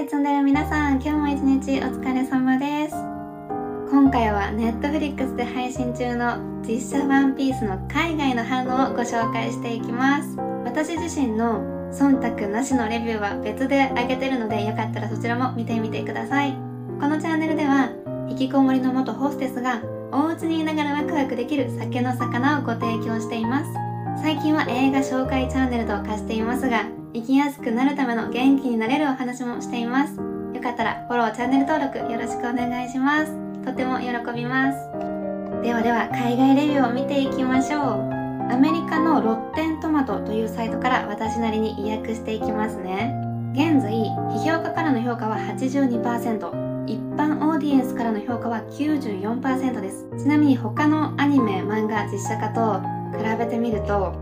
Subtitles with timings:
[0.00, 2.94] で積んでる皆さん今日も一日お疲れ様です。
[3.90, 10.38] 今回は Netflix で配信中の実写ワンピースの海外の反応をご紹介していきます。
[10.64, 11.60] 私自身の
[11.92, 16.52] 忖度なしのレビューは別で上げてるのでよかったらそちらも見てみてください。
[16.98, 17.90] このチャンネルでは
[18.30, 19.82] 引きこもりの元ホステスが
[20.12, 23.70] お家にいながらワクワクできる酒の魚をご提供しています。
[24.22, 30.14] 最近は映画紹介チャンネルと化していますが生きやすくなるための元気になれるお話もしています。
[30.16, 33.32] よかったらフォローチャンネル登録よろしくお願いします。
[33.64, 34.78] とても喜びます。
[35.62, 38.52] ではでは海外レビューを見ていきましょう。
[38.52, 43.14] アメリカのロッテントマトというサイトから私なりに意訳していきますね。
[43.54, 50.06] 現在批評家からの評価は82%一般オーディエンスからの評価は94%です。
[50.18, 52.80] ちなみに他のアニメ漫画実写化と
[53.16, 54.14] 比べてみると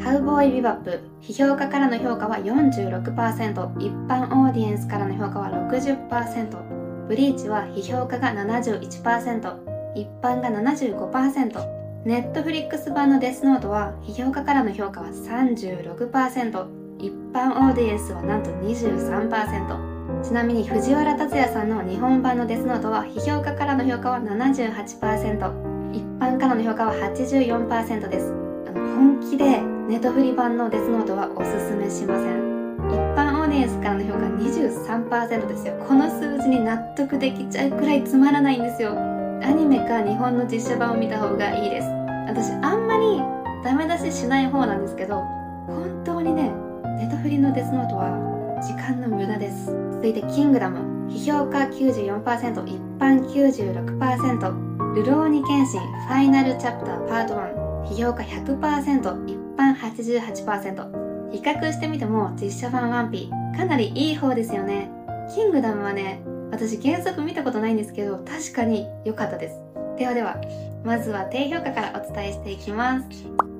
[0.00, 28.32] カウボーイビバップ批評家からの評価は46%一般オーディエンスからの評価は60%ブリーチは批評家が71%一般が75%ネットフリックス版のデスノートは批評家からの評価は36%一般オーディエンスはなんと23%ちなみに藤原竜也さんの日本版のデスノートは批評家からの評価は78%一般からの評価は84%です。
[28.66, 32.40] あの本気でネットフリ版のデスノートはおすすめしません。
[32.88, 35.74] 一般オーディエンスからの評価23%ですよ。
[35.86, 38.96] この数字に納得できちゃうくらいつまらないんですよ。
[39.42, 41.88] アニメか日本の実写版を見た方がいいです。
[42.26, 43.20] 私あんまり
[43.62, 45.20] ダメ出ししない方なんですけど
[45.66, 46.50] 本当にね
[46.96, 48.16] ネトフリのデスノートは
[48.62, 49.66] 時間の無駄です。
[49.66, 64.90] 続いてキングダム批評価94%一般96%ルローニケンシンファイナルチャプターパート1批評価100%一般88%比較してみても実写版ワンピかなりいい方ですよね。
[65.34, 69.60] キングダムはね私原作見たことないんですけど確かに良かったです。
[69.96, 70.40] ではでは
[70.84, 73.06] まずは低評価からお伝えしていきます。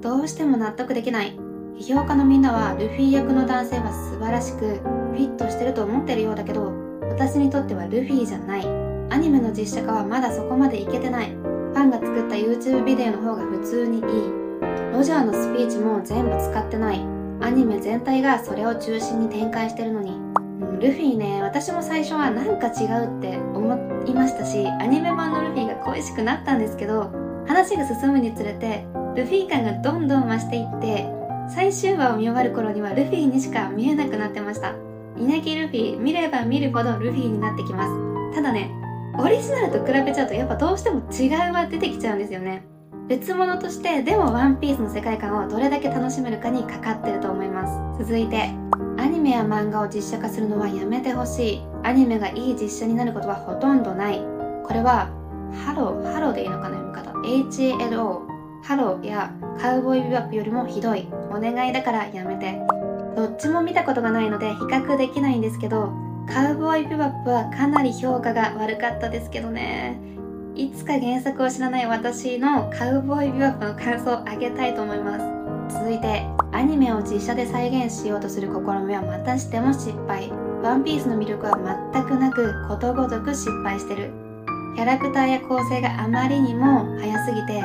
[0.01, 1.39] どうしても納得できない。
[1.79, 6.73] 批評家のみんなはルフィ役の男性は素晴らしくフィットしてると思ってるようだけど
[7.09, 8.67] 私にとってはルフィじゃない。
[9.11, 11.31] アニメの実写化はまだそこまでいけてない。
[11.31, 14.42] ファンが作った YouTube ビデオの方が普通にいい。
[14.93, 17.01] ロジャーのスピーチも全部使ってない。
[17.41, 20.33] アニメ全体がそれを中心に展開してるのに。
[20.81, 27.11] ルフィね私も最初はなんか違うって思いましたしアニメ版のルフィが恋しくなったんですけど
[27.47, 28.85] 話が進むにつれて
[29.17, 31.07] ルフィ感がどんどん増していって
[31.49, 34.75] 最終話を見終わる頃にはルフィにしか見えなくなってました。
[35.17, 38.35] 稲城ルフィ見れば見るほどルフィになってきます。
[38.35, 38.73] ただね
[39.19, 42.65] オリジナルと比べちゃうとやっぱどうしても違いは出てきちゃうんですよね。
[43.09, 48.05] 別物としてでもワンピースの世界観をどれだけ楽しめるかにかかってると思います。
[48.05, 48.51] 続いて
[48.99, 51.63] アニメや漫画を実写化するのはやめてほしい。
[51.83, 54.19] アニメがいい実写になることはほとんどない。
[54.65, 55.11] これは
[55.65, 57.11] HaloHaloでいいのかな読み方。
[57.21, 58.21] HLO
[58.63, 61.09] ハローやカウボーイビバップよりもひどい。
[61.31, 62.61] お願いだからやめて。
[63.17, 65.93] どっちも見たことがないので比較できないんですけど
[66.27, 70.12] カウボーイビバップはかなり評価が悪かったですけどね。
[70.55, 75.75] いつか原作を知らない私のカウボーイビバップの感想をあげたいと思います。
[75.79, 78.53] 続いてアニメを実写で再現しようとする試
[78.85, 80.31] みはまたしても失敗。
[80.63, 81.57] ワンピースの魅力は
[81.95, 84.11] 全くなくことごとく失敗してる。
[84.77, 87.63] キャラクターや構成があまりにも早すぎて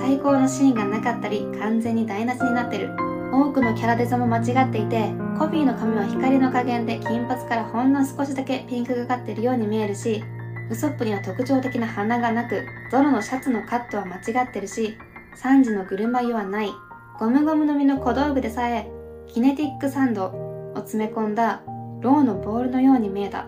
[0.00, 2.96] 最高のシーンがなかったり完全に台無しになってる。
[3.30, 10.22] 多くのキャラデザも間違っていてコピーの髪は光の加減で金髪からほんの少しだけピンクがかってるように見えるし
[10.72, 14.96] ウソップには特徴的な鼻がなくゾロのシャツのカットは間違ってるし
[15.34, 16.70] サンジのぐるま湯はない。
[17.18, 18.90] ゴムゴムの実の小道具でさえ
[19.28, 21.62] キネティックサンドを詰め込んだ
[22.00, 23.46] ローのボールのように見えた。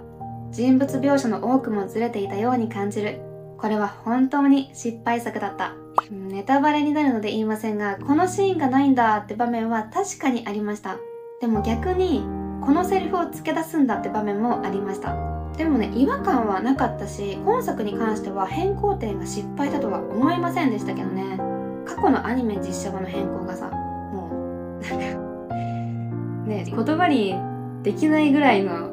[0.50, 3.20] 人物描写の多くもずれていたように感じる。
[3.58, 5.74] これは本当に失敗作だった。
[6.10, 10.98] ネタバレになるので言いませんがこのシーンがないんだって場面は確かにありました。
[11.40, 12.20] でも逆に
[12.64, 15.33] このセリフを付け出すんだって場面もありました。
[15.56, 21.38] でもね違和感はなかったし今作に関しては変更点が失敗だとは思いませんでしたけどね。
[21.87, 24.96] 過去のアニメ実写版の変更がさもうなんか
[26.46, 27.34] ね言葉に
[27.82, 28.88] できないぐらいの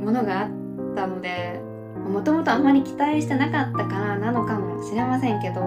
[0.00, 0.48] ものがあっ
[0.94, 1.60] たので
[2.08, 5.60] もともとあんまり期待してなかったからなのかもしれませんけど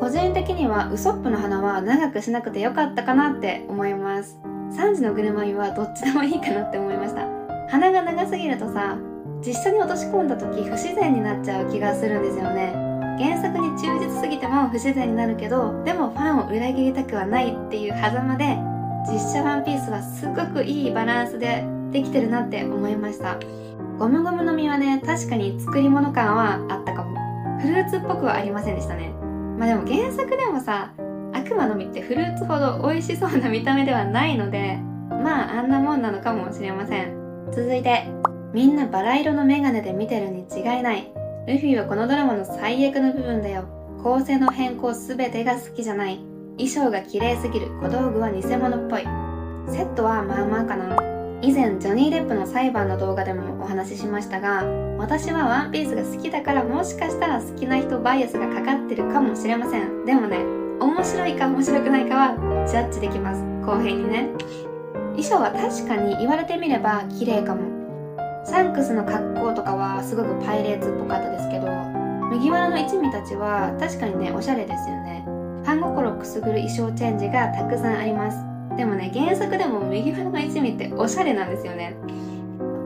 [0.00, 4.38] 個人的にはウソップの花は長くしなくてよかったかなって思います。
[4.44, 7.26] 3時のぐるま湯はどっちでもいいかなって思いました。
[7.68, 8.96] 鼻が長すぎるとさ
[9.46, 12.72] 実写に落とし込んだ時不自然になっちゃう気がするんですよね。
[13.18, 18.56] 原作に忠実すぎても不自然になるけどでもファンを裏切りたくはないっていう狭間で
[19.06, 23.38] 実写ワンピースはすごくいいバランスでできてるなって思いました。
[23.98, 27.14] ゴムゴムの実はね確かに作り物感はあったかも。
[27.60, 29.10] フルーツっぽくはありませんでしたね。
[29.58, 30.92] まあでも原作でもさ
[31.32, 34.78] 悪魔の実ってフルーツほど美味しそうな見た目ではないので
[35.10, 37.14] まああんなもんなのかもしれません。
[37.52, 38.33] 続いて。
[38.54, 41.12] みんなバラ色のメガネで見てるに違いない。
[41.48, 43.64] ルフィはこのドラマの最悪の部分だよ。
[44.00, 46.20] 構成の変更すべてが好きじゃない。
[46.56, 49.02] 衣装が綺麗すぎる小道具は偽物っぽい。
[49.68, 50.96] セットはまあまあかな。
[51.42, 54.64] 以前ジョニー・デップの裁判の動画でもお話ししましたが
[54.98, 60.04] 私はワンピースが好きだからもしかしたら好きな人バイアスがかかってるかもしれません。
[60.04, 60.38] でもね
[60.78, 63.42] 面白いか面白くないかはジャッジできます。
[63.66, 64.30] 公平にね。
[65.16, 67.73] 衣装は確かに言われてみれば綺麗かも。
[68.44, 71.66] サンクスの格好とかはすごくパイレーツっぽかったですけど
[72.30, 75.24] 麦わらの一味たちは確かにねおしゃれですよね。
[75.26, 78.36] ファン心くすぐる衣装チェンジがたくさんあります。
[78.76, 81.96] でもね原作でも麦わらの一味っておしゃれなんですよね。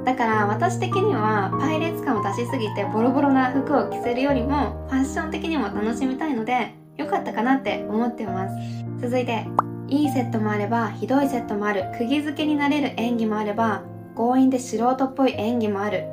[0.05, 8.55] だから私的にはパイレーツ感を出しすぎてボロボロな服を着せるよりもファッション的にも楽しみたいので良かったかなって思ってます。
[9.01, 9.47] 続いて
[9.89, 13.83] いいセットもあればひどいセットもある釘付けになれる演技もあれば
[14.19, 16.07] 強引で素人っぽい演技もある。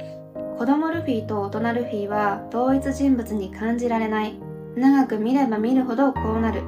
[0.59, 4.35] 子供ルフィと大人ルフィは同一人物に感じられない。
[4.75, 6.61] 長く見れば見るほどこうなる。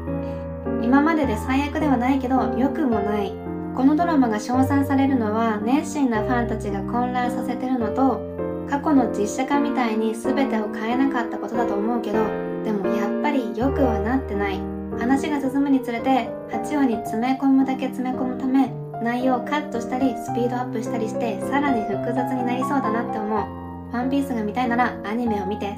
[0.82, 3.32] 今までで最悪ではないけど良くもない。
[3.76, 8.20] このドラマが称賛されるのは熱心なファンたちが混乱させてるのと
[8.68, 12.18] 過去の実写化みたいに全てを変えなかったことだと思うけど
[12.64, 14.60] でもやっぱり良くはなってない。
[14.98, 18.74] 話が進むにつれて8話に詰め込むだけ詰め込むため
[19.08, 23.94] 内容をカットしたりスピードアップしたりしてさらに複雑になりそうだなって思う。
[23.94, 25.74] ワンピースが見たいならアニメを見て。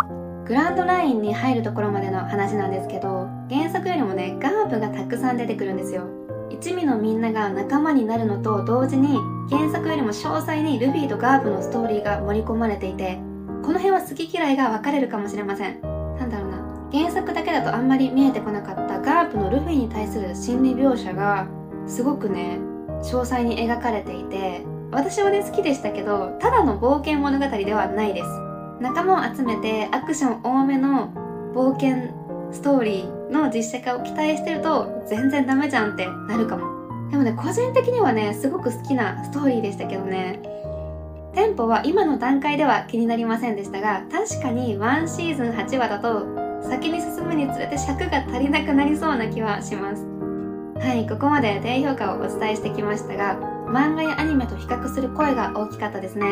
[0.47, 6.07] グランドラインに入るところまでの話なんですけど原作よりもねガープがたくさん出てくるんですよ。
[6.49, 9.15] 一味のみんなが仲間になるのと同時に
[9.55, 13.19] 原作よりも詳細にルフィとガープのストーリーが盛り込まれていて
[13.61, 15.79] この辺は好き嫌いが分かれるかもしれません。
[15.81, 16.57] なんだろうな。
[16.91, 21.47] 原作だけだとあんまり見えてこなかったガープのルフィに対する心理描写が
[21.85, 22.59] すごくね
[23.03, 24.61] 詳細に描かれていて
[24.91, 28.27] 私はね好きでしたけどただの冒険物語ではないです。
[28.79, 31.11] 仲間を集めてアクション多めの
[31.53, 32.13] 冒険
[32.51, 36.79] ストーリーの実写化を期待してると全然ダメじゃんってなるかも。
[37.11, 40.41] でもね個人的にはねすごく好きなストーリーでしたけどね。
[41.35, 46.25] テンポは今の段階では気になりませんでしたが確かに1シーズン8話だと
[46.67, 50.18] 先に進むにつれて尺が足りなくなりそうな気はします。
[50.81, 53.35] はいここまで低評価をお伝えしてきましたが
[53.67, 56.25] 漫画やアニメと比較する声が大きかったですね。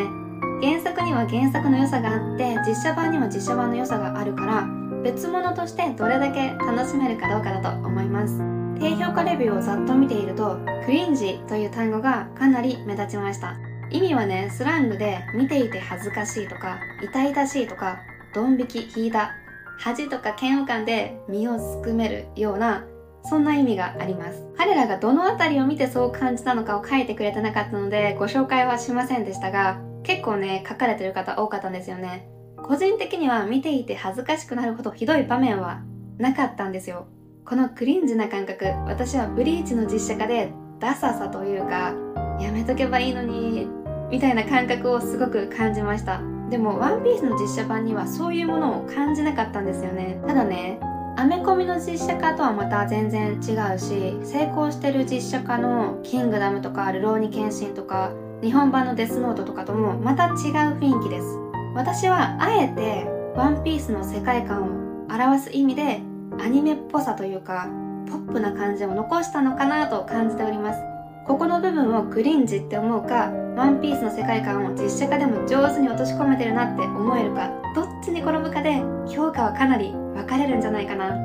[0.61, 4.67] 原作には原作の良さがあって実写版には実写版の良さがあるから
[5.03, 8.39] 別物としてどれだけ楽しめるかどうかだと思います。
[8.79, 13.55] 低評価レビューをざっと見ているとクリンジという単語がかなり目立ちました。
[13.91, 17.99] 意味はねスラングで見ていて恥ずかしいとか痛々しいとか
[18.33, 19.31] ドン引き引いた
[19.79, 22.85] 恥とか嫌悪感で身をすくめるような
[23.29, 32.29] そんな意味があります彼らがどの辺りを見てそう感じたのかを書いてくれてなかったのでご紹介はしませんでしたが結構ね、書かれてる方多かったんですよね。
[32.55, 35.81] 個人的には見ていて恥ずかしくなるほどひどい場面は
[36.17, 37.07] なかったんですよ。
[37.45, 41.93] このクリンジな感覚、私はブリーチの実写化でダサさというか、
[42.39, 43.67] やめとけばいいのに、
[44.09, 46.21] みたいな感覚をすごく感じました。
[46.49, 50.21] でも、ワンピースの実写版にはそういうものを感じなかったんですよね。
[50.25, 50.79] ただね、
[51.19, 58.11] アメコミの実写化とはまた全然違うし、成功してる実写化のキングダムとかルローニケンシンとか、
[58.43, 60.33] 日本版のデスノートとかともまた違う
[60.77, 61.25] 雰囲気です。
[61.73, 66.01] 私はあえてワンピースの世界観を表す意味で
[66.39, 67.67] アニメっぽさというか
[68.07, 70.79] ポップな感じを残したのかなと感じております。
[71.25, 78.75] ここの部分をクリンジって思うかワンピースの世界観を実写化でも上手に落とし込めてるなって思えるかどっちに転ぶかで
[79.07, 81.15] 評価はかなり分かれるんじゃないかな。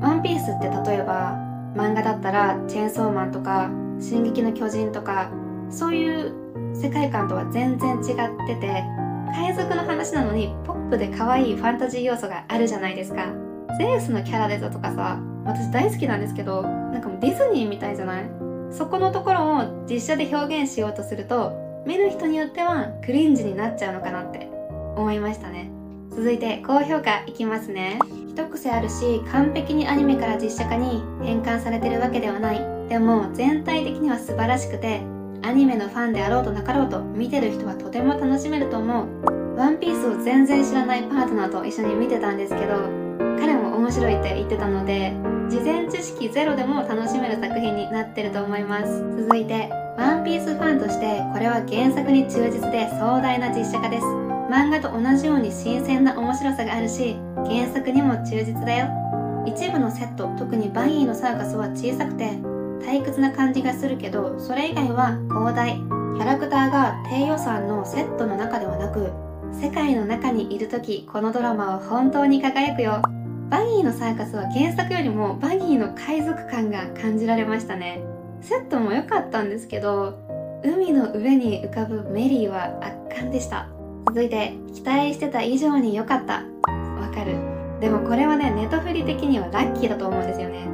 [0.00, 1.36] ワンピースって例えば
[1.74, 5.30] 漫画だったらチェーンソーマンとか進撃の巨人とか
[5.70, 6.34] そういう
[6.74, 8.84] 世界観とは全然違ってて
[9.32, 13.26] 海賊の話なのにポップで可愛いファンタジー要素があるじゃないですか。
[13.78, 18.24] ゼウスのキャラデザとかさ私大好きなんですけどなんかもうディズニーみたいじゃない？
[18.72, 21.52] そこのところを実写で表現しようとすると
[21.86, 24.48] 見る人によってはクリンジになっちゃうのかなって
[24.96, 25.69] 思いましたね。
[26.10, 27.98] 続いて高評価いきますね。
[28.28, 32.60] 一癖あるし完璧にアニメから実写化に変換されてるわけではない。
[32.88, 35.00] でも全体的には素晴らしくて
[35.42, 39.56] アニメのファンであろうとなかろうと見てる人はとても楽しめると思う。
[39.56, 42.76] ワンピースを全然知らないパートナーと一緒に見てたんですけど
[43.38, 45.12] 彼も面白いって言ってたので
[45.50, 49.00] 事前知識ゼロでも楽しめる作品になってると思います。
[49.16, 54.29] 続いてワンピースファンとしてこれは原作に忠実で壮大な実写化です。
[54.50, 58.88] 漫画と同じように新鮮な面白さがあるし原作にも忠実だよ。
[59.46, 62.30] 一部のセット特にバギーのサーカスは小さくて
[62.84, 65.76] 退屈な感じがするけどそれ以外は広大。
[65.76, 69.12] キャラクターが低予算のセットの中ではなく
[69.62, 73.00] 世界の中にいる時このドラマは本当に輝くよ。
[73.50, 78.02] バギーのサーカスは原作よりもバギーの海賊感が感じられましたね。
[78.40, 80.18] セットも良かったんですけど
[80.64, 83.68] 海の上に浮かぶメリーは圧巻でした。
[84.06, 86.44] 続いて期待してた以上に良かった。
[87.00, 87.36] わかる。
[87.80, 90.68] でもこれはねネトフリ的にはラッキーだと思うんですよね。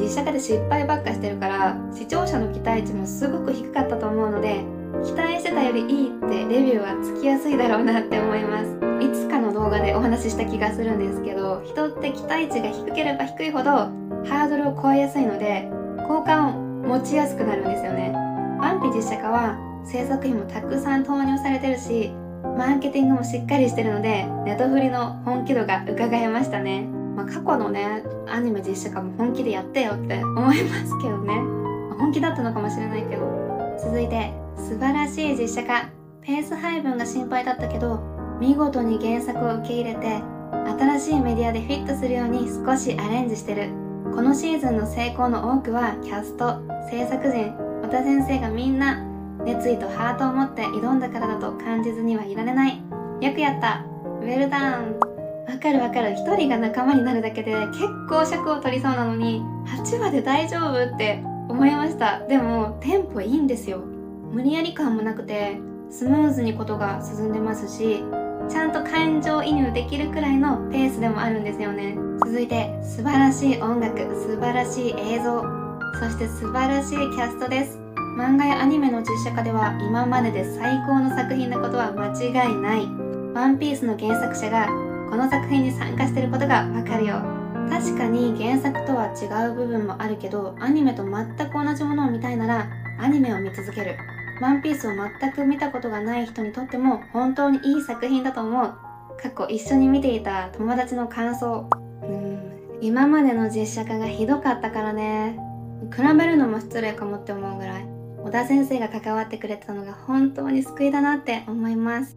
[0.00, 4.64] 実写化で失敗ばっかしてるから視聴者の期待値もすごく低かったと思うので
[5.04, 8.78] 期待してたよりいいってレビューはつきやすいだろうなって思います。
[9.00, 15.68] いつかの動画でお話しした気がするんですけど人って期待値が低ければ低いほどハードルを超えやすいので
[16.08, 18.12] 好感を持ちやすくなるんですよね。
[18.60, 22.12] ワンピ実写化は制作費もたくさん投入されてるし
[22.58, 31.38] マーケティングもしっかりしてるのでネトフリの本気度が伺えましたね、まあ、過去のねアニメ実写化も本気でやってよって思いますけどね、
[31.88, 33.48] ま、本気だったのかもしれないけど。
[33.78, 35.88] 続いて素晴らしい実写化。
[36.20, 38.00] ペース配分が心配だったけど
[38.38, 40.20] 見事に原作を受け入れて
[40.78, 43.70] 新しいメディアでフィットするように少しアレンジしてる。
[44.14, 46.60] このシーズンの成功の多くはキャスト
[46.90, 49.07] 制作陣小田先生がみんな
[49.48, 52.82] 熱意とハートを持って挑んだからだと感じずにはいられない。
[53.22, 53.82] よくやった。
[54.20, 56.12] ウェルダウンわかるわかる。
[56.12, 62.20] 一人が仲間になるだけで結構尺を取りそうなのに8話で大丈夫って思いました。
[62.28, 63.78] でもテンポいいんですよ。
[63.78, 68.04] 無理やり感もなくてスムーズにことが進んでますし
[68.50, 71.96] ちゃんと感情移入できるくらいのペースでもあるんですよね。
[72.26, 75.42] 続いて素晴らしい音楽素晴らしい映像。
[75.98, 77.77] そして素晴らしいキャストです。
[78.18, 82.80] 漫画やアニメの実写化では今までで最高の作品なことは間違いない
[83.32, 84.66] ワンピースの原作者が
[85.08, 87.22] この作品に参加してることがわかるよ
[87.70, 93.96] 確かに原作とは違う部分もあるけどアニメと全く同じものを見たいならアニメを見続ける
[94.40, 98.74] ワンピースを全く見たことがない人にとっても本当にいい作品だと思う。
[99.20, 101.68] 過去一緒に見ていた友達の感想。
[102.02, 105.38] うん、今までの実写化がひどかったからね。
[105.94, 107.97] 比べるのも失礼かもって思うぐらい。
[108.24, 112.16] 小田先生が関わってくれたのが本当に救いだなって思います。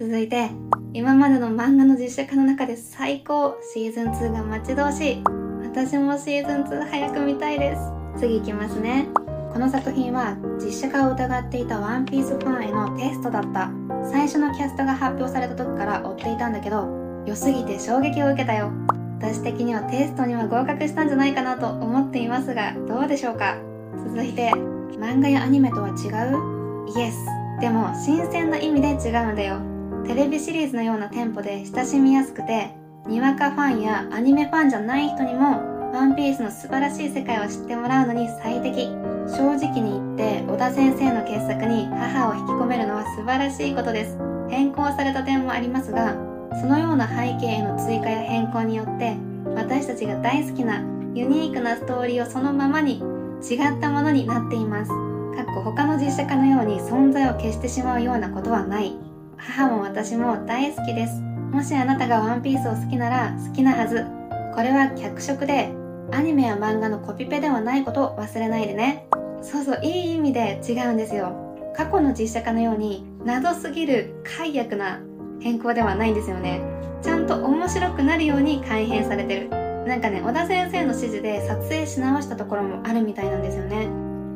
[0.00, 0.50] 続いて、
[0.92, 5.22] 今までの漫画の実写化の中で最高シーズン2が待ち遠しい。
[5.62, 7.82] 私もシーズン2早く見たいです。
[8.18, 9.08] 次行きますね。
[9.52, 13.70] この作品は実写化を疑っていたワンピースファンへのテストだった
[14.10, 16.88] 最初のキャストが発表された時から追っていたんだけど
[17.26, 18.72] 良すぎて衝撃を受けたよ
[19.20, 23.58] 私的にはテストには合格したんじゃないかなと思っていますがどうでしょうか？
[24.08, 24.54] 続いて
[24.98, 26.90] 漫画やアニメとは違う？
[26.96, 27.16] イエス
[27.60, 29.60] でも新鮮な意味で違うんだよ。
[30.06, 32.74] テレビシリーズのようなテンポで親しみやすくて
[33.06, 35.60] にわかファンやアニメファンじゃない人にも
[35.92, 38.88] ワンピースの素晴らしい世界を知ってもらうのに最適。
[39.28, 44.18] 正直に言って小田先生の傑作に母を引き込めるのは素晴らしいことです。
[44.50, 46.14] 変更された点もありますが
[46.60, 49.16] そのような背景への追加や変更によって
[49.54, 50.80] 私たちが大好きな
[51.14, 53.02] ユニークなストーリーをそのままに
[53.42, 54.90] 違ったものになっています。
[54.90, 58.96] かっこ他の実写化のように存在を消してしまうようなことはない。
[59.36, 61.20] 母も私も大好きです。
[61.50, 64.06] もしあなたがワンピースを好きなら好きなはず。
[64.54, 65.70] これは脚色で
[66.12, 69.06] アニメや漫画のコピペではないことを忘れないでね。
[69.42, 71.32] そうそういい意味で違うんですよ。
[71.76, 75.00] 過去の実写化のように謎すぎる快役な
[75.40, 76.60] 変更ではないんですよね。
[77.02, 79.61] ちゃんと面白くなるように改変されてる。
[79.86, 83.88] なんかね小田先生の指示で撮影し直したところもあるみたいなんですよね。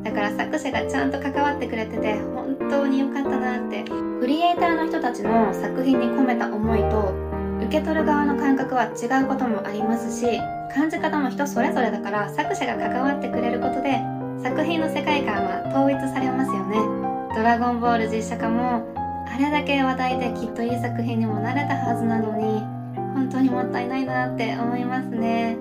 [0.03, 3.85] だから作者がちゃんと関わってくれてて本当に良かったなって。
[4.19, 7.13] クリエイターの人たちの作品に込めた思いと
[7.67, 10.39] 受け取る側の感覚は違うこともありますし
[10.73, 14.01] 感じ方も人それぞれだから作者が関わってくれることで
[14.41, 16.77] 作品の世界観は統一されますよね。
[17.35, 18.83] ドラゴンボール実写化も
[19.29, 22.63] あれだけ話題できっといい作品にもなれたはずなのに
[23.17, 25.57] 本当にもったいないなって思いますね。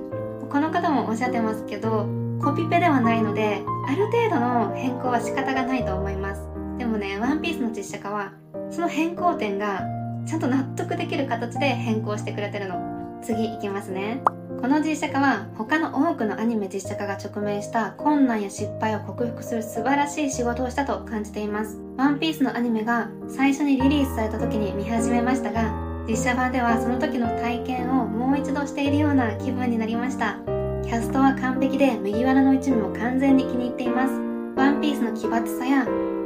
[0.51, 2.07] この方もおっしゃってますけど
[2.43, 6.43] コピペではないのである程度の変更は仕方がないと思います。
[6.77, 8.33] でもねワンピースの実写化は
[8.71, 9.81] その変更点が
[10.27, 12.77] ちゃんと納得できる形で変更してくれてるの。
[13.23, 14.21] 次いきますね。
[14.61, 21.81] この実写化は他の多くのアニメ実写化が直面した困難や失敗を克服する素晴らしい仕事をしたと感じています。
[21.97, 30.39] ワンピースのアニメが最初にリリースされた時に見始めましたが、実写版ではその時の体験をもう一度しているような気分になりました。
[30.85, 34.27] キャストは完璧で麦わらの一味も完全に気に入っています。
[34.57, 35.85] ワンピースの奇抜さや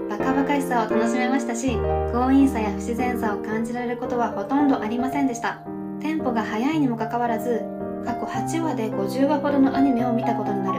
[0.08, 1.76] バカバカしさを楽しめましたし
[2.12, 5.62] 強引さや不自然さを感じられることはほとんどありませんでした
[6.00, 7.60] テンポが速いにもかかわらず
[8.04, 10.78] 過去8話で50話ほどのアニメを見たことになる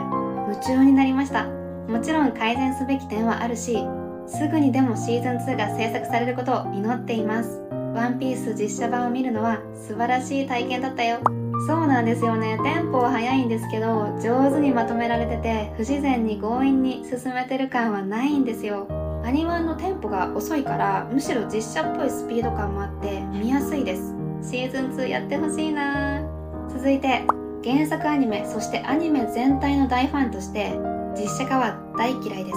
[0.50, 3.78] 夢中になりましたもちろん改善すべき点はあるし
[4.26, 7.62] すぐにでもシーズン2が制作されることを祈っています
[7.94, 11.20] ワンピース実写版を見るのは素晴らしい体験だったよ。
[11.66, 12.58] そうなんですよね。
[12.64, 18.88] テンポは速いんですけど上手にまとめられてて不自然に強引に進めてる感はないんですよ。
[19.24, 24.14] アニワンのテンポが遅いからむしろ実写っぽいスピード感もあって見やすいです。
[24.42, 26.22] シーズン2やってほしいな。
[26.68, 27.22] 続いて
[27.62, 30.72] 原作アニメそしてアニメ全体の大ファンとして
[31.14, 32.56] 実写化は大嫌いです。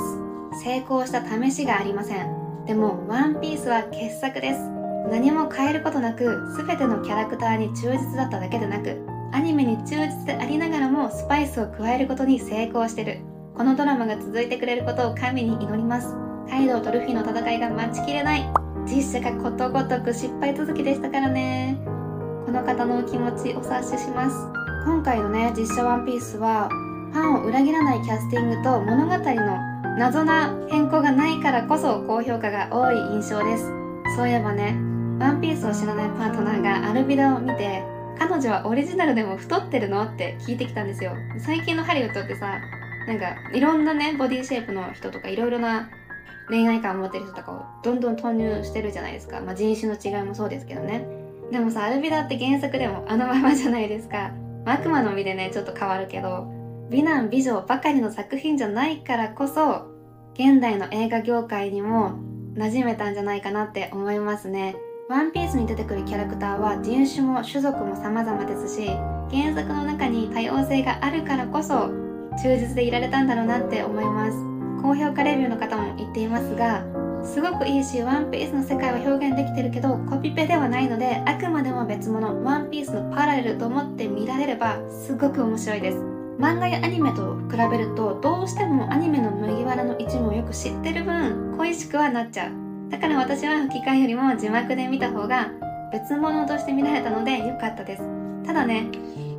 [0.64, 2.66] 成功した試しがありません。
[2.66, 4.85] でもワンピースは傑作です。
[5.10, 8.98] 何も変えることなく全てのキャラクターに忠実だっただけでなく
[9.36, 13.20] アニメに忠実でありながらもスパイスを加えることに成功してる。
[13.54, 16.16] このドラマが続いてくれることを神に祈ります。
[16.50, 18.50] カイドウとルフィの戦いが待ちきれない。
[18.86, 21.78] 実写がことごとく失敗続きでしたからね。
[22.46, 24.36] この方のお気持ちお察しします。
[24.86, 26.70] 今回のね実写ワンピースは
[27.12, 33.66] ファンを裏切らないキャスティングと物語の謎な変更がないからこそ高評価が多い印象です。
[34.16, 34.85] そういえばね
[35.20, 37.84] ワンピースを知らないパートナーがアルビダを見て
[38.18, 40.04] 彼女はオリジナルでも太ってるの？
[40.04, 42.60] って聞いてきたんですよ最近のハリウッドってさ
[43.08, 45.90] なんかいろんなねボディシェイプの人とかいろいろな
[46.48, 49.42] 恋愛観を持ってる人とかをどんどん投入してるじゃないですか。
[49.42, 51.08] まあ、人種の違いもそうですけどね。
[51.52, 54.32] でもさ、アルビダって原作でもあのままじゃないですか。
[54.66, 56.48] 悪魔の実でね、ちょっと変わるけど、
[56.92, 59.88] 美男美女ばかりの作品じゃないからこそ、
[60.36, 62.20] 現代の映画業界にも
[62.56, 64.76] 馴染めたんじゃないかなって思いますね。
[65.08, 68.88] ワンピースに出てくるキャラクターは人種も種族も様々ですし、
[69.32, 71.90] 原作の中に多様性があるからこそ、
[72.42, 74.56] 忠実でいられたんだろうなって思います。
[74.86, 76.86] 高評価レビューの方も言っていますが
[77.24, 85.98] すごくいいしワンピースの世界を表現できてるけどコピペではないのであくまでも別物ワンピースのパラレルと思って見られればすごく面白いです
[86.38, 95.52] 漫画やアニメと比べるとどうしてもアニメの麦わらの一部をよく知ってる分恋しくはなっちゃうだから私は吹き替えよりも字幕で見た方が
[95.92, 98.04] 別物として見られたので良かったです。
[98.46, 98.88] ただね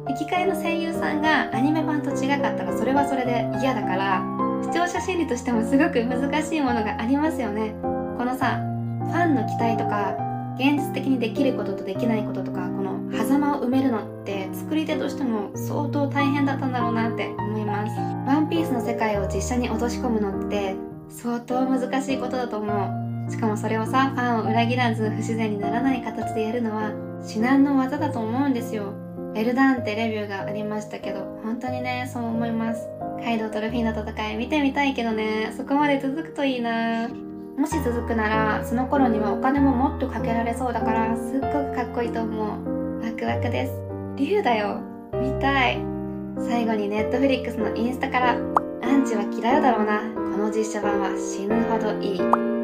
[0.06, 4.22] 吹き替えの声優さんがアニメ版と違かったらそれはそれで嫌だから
[4.62, 7.74] 視聴者心理としてもすごく難しいものがありますよね。
[8.16, 8.60] このさ
[9.00, 10.16] ファンの期待とか
[10.56, 17.96] 現実的にできることとできないこととかこの狭間を埋めるのって作り手としても相当大変だったんだろうなって思います。
[18.26, 20.74] ワンピースの世界を実写に落とし込むのって
[21.08, 23.05] 相当難しいことだと思う。
[23.28, 28.92] しかもそれをさファンを裏切らず不自然にならない形でやるのは至難の技だと思うんですよ。
[29.34, 32.88] エルダンってレビューがありましたけど本当にねそう思います。
[33.22, 35.52] カイドウとルフィの戦い見てみたいけどね。
[35.56, 37.08] そこまで続くといいな。
[37.58, 43.00] もし続くならその頃にはお金ももっとかけられそうだからすっごくかっこいいと思う。
[43.02, 43.72] ワクワクです。
[44.16, 44.80] 竜だよ。
[45.14, 45.78] 見たい。
[46.38, 50.00] 最後にネットフリックスのインスタからアンチは嫌うだろうな。
[50.14, 52.55] この実写版は死ぬほどいい。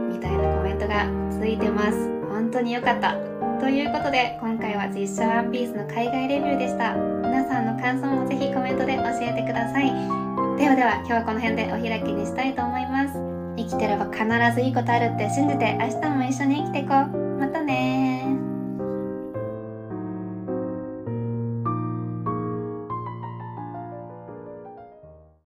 [0.93, 1.97] がついてます。
[2.29, 3.17] 本当に良かった。
[3.59, 6.95] ということで今回は実写ワンピースの海外レビューでした。
[6.95, 9.87] 皆さんの感想もぜひコメントで教えてください。
[10.59, 13.19] ではでは今日はこの辺でお開きにしたいと思います。
[13.57, 17.22] 生きてれば必ずいいことあるって信じて明日も一緒に生きていこう。